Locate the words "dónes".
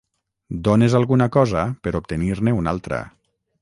0.67-0.95